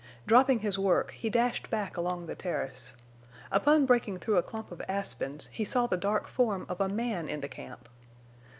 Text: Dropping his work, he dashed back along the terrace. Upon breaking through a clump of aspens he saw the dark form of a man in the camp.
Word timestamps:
Dropping 0.25 0.61
his 0.61 0.79
work, 0.79 1.11
he 1.11 1.29
dashed 1.29 1.69
back 1.69 1.95
along 1.95 2.25
the 2.25 2.33
terrace. 2.33 2.93
Upon 3.51 3.85
breaking 3.85 4.17
through 4.17 4.37
a 4.37 4.41
clump 4.41 4.71
of 4.71 4.81
aspens 4.87 5.47
he 5.51 5.63
saw 5.63 5.85
the 5.85 5.95
dark 5.95 6.27
form 6.27 6.65
of 6.67 6.81
a 6.81 6.89
man 6.89 7.29
in 7.29 7.41
the 7.41 7.47
camp. 7.47 7.87